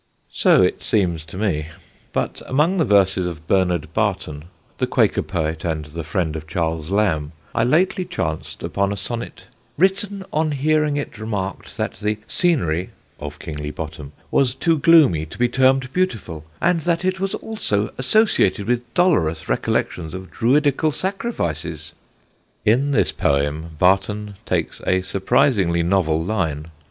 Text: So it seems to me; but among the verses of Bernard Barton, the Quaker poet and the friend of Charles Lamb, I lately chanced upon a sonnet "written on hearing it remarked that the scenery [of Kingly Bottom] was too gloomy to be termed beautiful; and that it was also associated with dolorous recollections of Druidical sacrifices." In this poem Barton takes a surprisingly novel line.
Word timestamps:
So 0.31 0.63
it 0.63 0.83
seems 0.83 1.23
to 1.25 1.37
me; 1.37 1.67
but 2.11 2.41
among 2.47 2.79
the 2.79 2.85
verses 2.85 3.27
of 3.27 3.45
Bernard 3.45 3.93
Barton, 3.93 4.45
the 4.79 4.87
Quaker 4.87 5.21
poet 5.21 5.63
and 5.63 5.85
the 5.85 6.03
friend 6.03 6.35
of 6.35 6.47
Charles 6.47 6.89
Lamb, 6.89 7.33
I 7.53 7.63
lately 7.63 8.03
chanced 8.05 8.63
upon 8.63 8.91
a 8.91 8.97
sonnet 8.97 9.43
"written 9.77 10.25
on 10.33 10.53
hearing 10.53 10.97
it 10.97 11.19
remarked 11.19 11.77
that 11.77 11.93
the 11.99 12.17
scenery 12.25 12.89
[of 13.19 13.37
Kingly 13.37 13.69
Bottom] 13.69 14.13
was 14.31 14.55
too 14.55 14.79
gloomy 14.79 15.27
to 15.27 15.37
be 15.37 15.47
termed 15.47 15.93
beautiful; 15.93 16.45
and 16.59 16.81
that 16.81 17.05
it 17.05 17.19
was 17.19 17.35
also 17.35 17.93
associated 17.99 18.65
with 18.67 18.91
dolorous 18.95 19.47
recollections 19.47 20.15
of 20.15 20.31
Druidical 20.31 20.91
sacrifices." 20.91 21.93
In 22.65 22.89
this 22.89 23.11
poem 23.11 23.75
Barton 23.77 24.33
takes 24.47 24.81
a 24.87 25.03
surprisingly 25.03 25.83
novel 25.83 26.23
line. 26.25 26.71